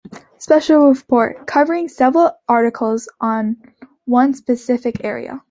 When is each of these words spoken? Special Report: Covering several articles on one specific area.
Special 0.39 0.87
Report: 0.89 1.45
Covering 1.45 1.87
several 1.87 2.31
articles 2.49 3.07
on 3.21 3.55
one 4.05 4.33
specific 4.33 5.03
area. 5.05 5.39